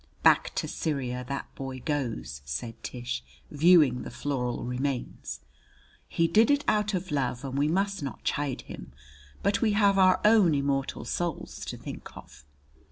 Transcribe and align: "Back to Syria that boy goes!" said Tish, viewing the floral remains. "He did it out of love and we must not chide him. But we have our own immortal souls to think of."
"Back 0.23 0.55
to 0.55 0.67
Syria 0.67 1.23
that 1.27 1.53
boy 1.53 1.79
goes!" 1.79 2.41
said 2.43 2.81
Tish, 2.81 3.23
viewing 3.51 4.01
the 4.01 4.09
floral 4.09 4.63
remains. 4.65 5.41
"He 6.09 6.27
did 6.27 6.49
it 6.49 6.65
out 6.67 6.95
of 6.95 7.11
love 7.11 7.45
and 7.45 7.55
we 7.55 7.67
must 7.67 8.01
not 8.01 8.23
chide 8.23 8.61
him. 8.61 8.93
But 9.43 9.61
we 9.61 9.73
have 9.73 9.99
our 9.99 10.19
own 10.25 10.55
immortal 10.55 11.05
souls 11.05 11.63
to 11.65 11.77
think 11.77 12.17
of." 12.17 12.43